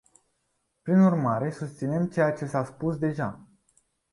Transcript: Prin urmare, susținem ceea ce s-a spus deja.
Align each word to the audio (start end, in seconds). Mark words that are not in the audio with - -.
Prin 0.81 0.99
urmare, 0.99 1.51
susținem 1.51 2.07
ceea 2.07 2.31
ce 2.31 2.45
s-a 2.45 2.65
spus 2.65 2.97
deja. 2.97 3.47